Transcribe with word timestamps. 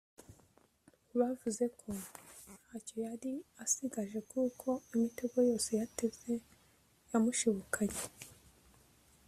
Bavuze 1.19 1.63
ko 1.79 1.89
ntacyo 2.61 2.95
yari 3.05 3.33
asigaje 3.63 4.19
kuko 4.31 4.67
imitego 4.95 5.37
yose 5.49 5.69
yateze 5.79 6.33
yamushibukanye 7.09 7.99